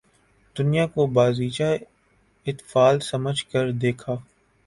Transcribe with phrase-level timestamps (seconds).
[0.55, 1.69] دنیا کو بازیچہ
[2.45, 4.15] اطفال سمجھ کر دیکھا